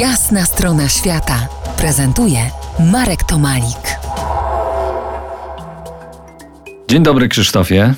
Jasna 0.00 0.44
strona 0.44 0.88
świata 0.88 1.48
prezentuje 1.78 2.38
Marek 2.92 3.24
Tomalik. 3.24 3.98
Dzień 6.88 7.02
dobry, 7.02 7.28
Krzysztofie. 7.28 7.94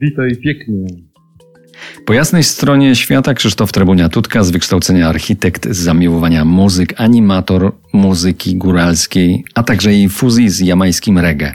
Witaj 0.00 0.36
pięknie. 0.36 0.84
Po 2.04 2.12
jasnej 2.12 2.44
stronie 2.44 2.96
świata 2.96 3.34
Krzysztof 3.34 3.72
Trebunia-Tutka 3.72 4.44
z 4.44 4.50
wykształcenia 4.50 5.08
architekt, 5.08 5.68
z 5.68 5.78
zamiłowania 5.78 6.44
muzyk, 6.44 7.00
animator 7.00 7.72
muzyki 7.92 8.56
góralskiej, 8.56 9.44
a 9.54 9.62
także 9.62 9.92
jej 9.92 10.08
fuzji 10.08 10.50
z 10.50 10.60
jamańskim 10.60 11.18
reggae. 11.18 11.54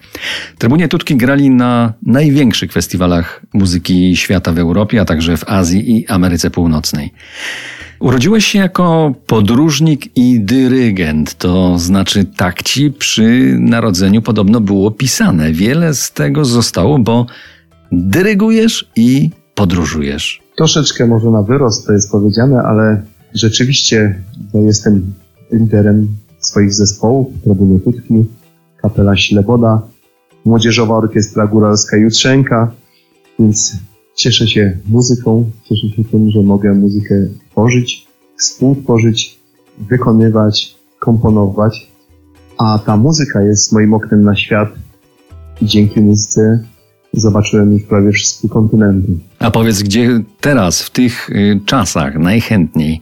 Trebunie 0.57 0.87
Tutki 0.87 1.15
grali 1.15 1.49
na 1.49 1.93
największych 2.05 2.71
festiwalach 2.71 3.45
muzyki 3.53 4.15
świata 4.15 4.51
w 4.51 4.59
Europie, 4.59 5.01
a 5.01 5.05
także 5.05 5.37
w 5.37 5.49
Azji 5.49 5.97
i 5.97 6.07
Ameryce 6.07 6.51
Północnej. 6.51 7.13
Urodziłeś 7.99 8.45
się 8.45 8.59
jako 8.59 9.13
podróżnik 9.27 10.17
i 10.17 10.39
dyrygent, 10.39 11.37
to 11.37 11.79
znaczy 11.79 12.25
tak 12.25 12.63
ci 12.63 12.91
przy 12.91 13.57
narodzeniu 13.59 14.21
podobno 14.21 14.61
było 14.61 14.91
pisane. 14.91 15.51
Wiele 15.51 15.93
z 15.93 16.11
tego 16.11 16.45
zostało, 16.45 16.99
bo 16.99 17.25
dyrygujesz 17.91 18.91
i 18.95 19.29
podróżujesz. 19.55 20.41
Troszeczkę 20.57 21.07
może 21.07 21.29
na 21.31 21.43
wyrost 21.43 21.87
to 21.87 21.93
jest 21.93 22.11
powiedziane, 22.11 22.61
ale 22.61 23.01
rzeczywiście 23.33 24.21
ja 24.53 24.61
jestem 24.61 25.13
liderem 25.51 26.07
swoich 26.39 26.73
zespołów, 26.73 27.27
Trebunie 27.43 27.79
Tutki, 27.79 28.25
Kapela 28.81 29.15
Śleboda, 29.15 29.81
Młodzieżowa 30.45 30.95
Orkiestra 30.95 31.47
Góralska 31.47 31.97
Jutrzenka, 31.97 32.71
więc 33.39 33.77
cieszę 34.17 34.47
się 34.47 34.77
muzyką, 34.87 35.51
cieszę 35.69 35.87
się 35.89 36.03
tym, 36.03 36.29
że 36.29 36.41
mogę 36.41 36.73
muzykę 36.73 37.15
tworzyć, 37.51 38.07
współtworzyć, 38.37 39.39
wykonywać, 39.77 40.75
komponować, 40.99 41.91
a 42.57 42.79
ta 42.85 42.97
muzyka 42.97 43.41
jest 43.41 43.73
moim 43.73 43.93
oknem 43.93 44.23
na 44.23 44.35
świat 44.35 44.69
i 45.61 45.65
dzięki 45.65 46.01
muzyce 46.01 46.63
zobaczyłem 47.13 47.71
już 47.71 47.83
prawie 47.83 48.11
wszystkie 48.11 48.49
kontynenty. 48.49 49.11
A 49.39 49.51
powiedz, 49.51 49.81
gdzie 49.81 50.23
teraz, 50.41 50.81
w 50.81 50.89
tych 50.89 51.29
y, 51.29 51.59
czasach, 51.65 52.15
najchętniej 52.15 53.01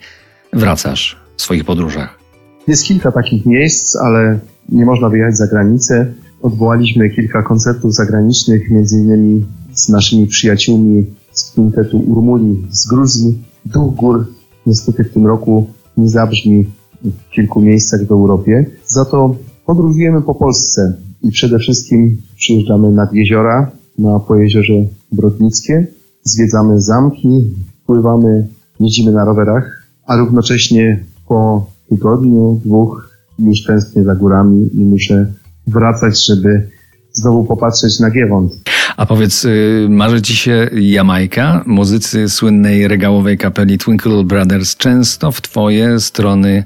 wracasz 0.53 1.19
w 1.37 1.41
swoich 1.41 1.65
podróżach? 1.65 2.19
Jest 2.67 2.83
kilka 2.83 3.11
takich 3.11 3.45
miejsc, 3.45 3.95
ale 3.95 4.39
nie 4.69 4.85
można 4.85 5.09
wyjechać 5.09 5.37
za 5.37 5.47
granicę. 5.47 6.13
Odwołaliśmy 6.41 7.09
kilka 7.09 7.43
koncertów 7.43 7.93
zagranicznych, 7.93 8.69
między 8.69 8.97
innymi 8.97 9.45
z 9.75 9.89
naszymi 9.89 10.27
przyjaciółmi 10.27 11.05
z 11.31 11.51
kwintetu 11.51 11.99
Urmuli 11.99 12.67
z 12.71 12.87
Gruzji. 12.87 13.43
Duch 13.65 13.95
Gór 13.95 14.25
niestety 14.65 15.03
w 15.03 15.13
tym 15.13 15.27
roku 15.27 15.67
nie 15.97 16.09
zabrzmi 16.09 16.65
w 17.03 17.29
kilku 17.29 17.61
miejscach 17.61 18.05
w 18.07 18.11
Europie. 18.11 18.65
Za 18.85 19.05
to 19.05 19.35
podróżujemy 19.65 20.21
po 20.21 20.35
Polsce 20.35 20.97
i 21.21 21.31
przede 21.31 21.59
wszystkim 21.59 22.21
przyjeżdżamy 22.35 22.91
nad 22.91 23.13
jeziora, 23.13 23.71
na 23.97 24.19
Pojeziorze 24.19 24.73
Brodnickie. 25.11 25.87
Zwiedzamy 26.23 26.81
zamki, 26.81 27.53
pływamy, 27.85 28.47
jeździmy 28.79 29.11
na 29.11 29.25
rowerach, 29.25 29.87
a 30.05 30.17
równocześnie 30.17 31.05
po 31.27 31.67
tygodniu, 31.89 32.61
dwóch 32.65 33.09
już 33.39 33.63
tęsknię 33.63 34.03
za 34.03 34.15
górami 34.15 34.69
i 34.73 34.79
muszę 34.79 35.33
wracać, 35.67 36.25
żeby 36.25 36.69
znowu 37.13 37.43
popatrzeć 37.43 37.99
na 37.99 38.11
Giewont. 38.11 38.53
A 38.97 39.05
powiedz, 39.05 39.45
y, 39.45 39.87
marzy 39.89 40.21
ci 40.21 40.35
się 40.35 40.69
Jamajka? 40.73 41.63
Muzycy 41.65 42.29
słynnej 42.29 42.87
regałowej 42.87 43.37
kapeli 43.37 43.77
Twinkle 43.77 44.23
Brothers 44.23 44.75
często 44.75 45.31
w 45.31 45.41
twoje 45.41 45.99
strony 45.99 46.63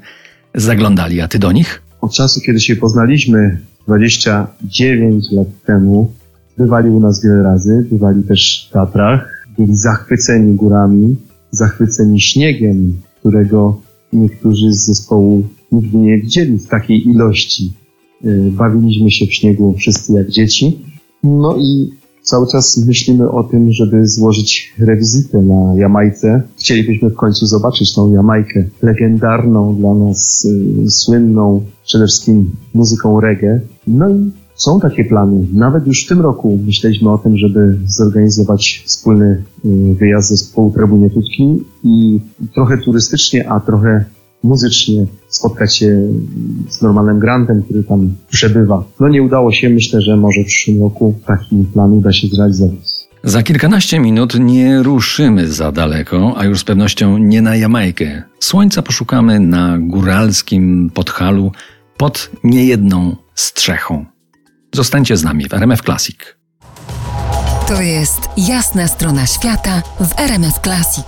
zaglądali, 0.54 1.20
a 1.20 1.28
ty 1.28 1.38
do 1.38 1.52
nich? 1.52 1.82
Od 2.00 2.12
czasu, 2.12 2.40
kiedy 2.40 2.60
się 2.60 2.76
poznaliśmy 2.76 3.58
29 3.86 5.32
lat 5.32 5.46
temu, 5.66 6.12
bywali 6.58 6.90
u 6.90 7.00
nas 7.00 7.24
wiele 7.24 7.42
razy, 7.42 7.86
bywali 7.90 8.22
też 8.22 8.68
w 8.70 8.72
Tatrach, 8.72 9.46
byli 9.58 9.76
zachwyceni 9.76 10.54
górami, 10.54 11.16
zachwyceni 11.50 12.20
śniegiem, 12.20 13.00
którego 13.20 13.80
niektórzy 14.12 14.72
z 14.72 14.84
zespołu 14.84 15.48
nigdy 15.72 15.96
nie 15.96 16.18
widzieli 16.18 16.58
w 16.58 16.68
takiej 16.68 17.08
ilości. 17.08 17.72
Y, 18.24 18.50
bawiliśmy 18.50 19.10
się 19.10 19.26
w 19.26 19.34
śniegu 19.34 19.74
wszyscy 19.78 20.12
jak 20.12 20.28
dzieci. 20.28 20.78
No 21.22 21.56
i 21.58 22.00
cały 22.22 22.46
czas 22.46 22.86
myślimy 22.86 23.30
o 23.30 23.44
tym, 23.44 23.72
żeby 23.72 24.06
złożyć 24.06 24.74
rewizytę 24.78 25.42
na 25.42 25.74
Jamajce. 25.76 26.42
Chcielibyśmy 26.58 27.10
w 27.10 27.16
końcu 27.16 27.46
zobaczyć 27.46 27.94
tą 27.94 28.12
Jamajkę 28.12 28.64
legendarną 28.82 29.76
dla 29.76 29.94
nas, 29.94 30.44
y, 30.84 30.90
słynną 30.90 31.64
przede 31.84 32.06
wszystkim 32.06 32.50
muzyką 32.74 33.20
reggae. 33.20 33.60
No 33.86 34.10
i 34.10 34.30
są 34.54 34.80
takie 34.80 35.04
plany. 35.04 35.46
Nawet 35.52 35.86
już 35.86 36.04
w 36.04 36.08
tym 36.08 36.20
roku 36.20 36.58
myśleliśmy 36.66 37.10
o 37.12 37.18
tym, 37.18 37.36
żeby 37.36 37.78
zorganizować 37.86 38.82
wspólny 38.86 39.44
y, 39.64 39.94
wyjazd 39.94 40.28
zespołu 40.28 40.70
Trebunie 40.70 41.10
Tutki 41.10 41.64
i 41.84 42.20
trochę 42.54 42.78
turystycznie, 42.78 43.50
a 43.50 43.60
trochę 43.60 44.04
muzycznie 44.42 45.06
spotkać 45.28 45.76
się 45.76 46.08
z 46.68 46.82
Normalnym 46.82 47.18
Grantem, 47.18 47.62
który 47.62 47.84
tam 47.84 48.14
przebywa. 48.30 48.84
No 49.00 49.08
nie 49.08 49.22
udało 49.22 49.52
się, 49.52 49.68
myślę, 49.68 50.00
że 50.00 50.16
może 50.16 50.42
w 50.42 50.46
przyszłym 50.46 50.82
roku 50.82 51.14
taki 51.26 51.64
plan 51.72 51.92
uda 51.92 52.12
się 52.12 52.28
zrealizować. 52.28 53.00
Za 53.24 53.42
kilkanaście 53.42 54.00
minut 54.00 54.34
nie 54.38 54.82
ruszymy 54.82 55.48
za 55.48 55.72
daleko, 55.72 56.34
a 56.36 56.44
już 56.44 56.60
z 56.60 56.64
pewnością 56.64 57.18
nie 57.18 57.42
na 57.42 57.56
Jamajkę. 57.56 58.22
Słońca 58.40 58.82
poszukamy 58.82 59.40
na 59.40 59.78
góralskim 59.78 60.90
Podhalu 60.94 61.52
pod 61.96 62.30
niejedną 62.44 63.16
strzechą. 63.34 64.04
Zostańcie 64.74 65.16
z 65.16 65.24
nami 65.24 65.48
w 65.48 65.54
RMF 65.54 65.82
Classic. 65.82 66.16
To 67.68 67.82
jest 67.82 68.20
jasna 68.36 68.88
strona 68.88 69.26
świata 69.26 69.82
w 70.00 70.20
RMF 70.20 70.58
Classic. 70.58 71.06